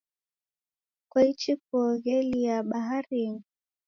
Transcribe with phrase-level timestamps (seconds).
[1.09, 3.43] Kwaichi kuoghelia baharinyi?